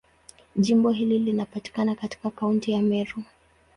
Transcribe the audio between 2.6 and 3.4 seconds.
ya Meru.